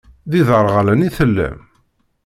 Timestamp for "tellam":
1.17-1.59